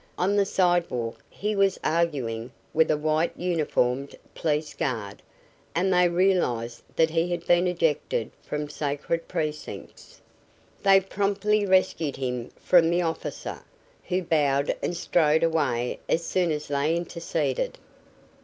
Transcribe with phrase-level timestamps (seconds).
[0.17, 5.21] On the sidewalk he was arguing with a white uniformed police guard,
[5.75, 10.19] and they realized that he had been ejected from sacred precincts.
[10.81, 13.59] They promptly rescued him from the officer,
[14.07, 17.77] who bowed and strode away as soon as they interceded.